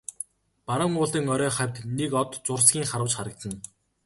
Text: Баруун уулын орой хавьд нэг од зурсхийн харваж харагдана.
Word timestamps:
Баруун 0.67 0.93
уулын 1.01 1.25
орой 1.33 1.51
хавьд 1.57 1.75
нэг 1.97 2.11
од 2.21 2.29
зурсхийн 2.45 2.89
харваж 2.89 3.13
харагдана. 3.15 3.57